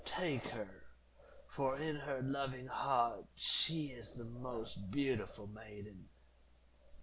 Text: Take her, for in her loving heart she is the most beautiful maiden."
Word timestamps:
Take 0.03 0.47
her, 0.47 0.83
for 1.47 1.77
in 1.77 1.97
her 1.97 2.23
loving 2.23 2.65
heart 2.65 3.27
she 3.35 3.91
is 3.91 4.09
the 4.15 4.23
most 4.25 4.89
beautiful 4.89 5.45
maiden." 5.45 6.09